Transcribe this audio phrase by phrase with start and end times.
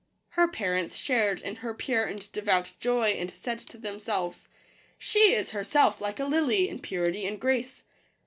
[0.29, 4.47] H Her parents shared in her pure and devout joy, and said to themselves,"
[4.97, 7.83] She is herself like a lily in purity and grace."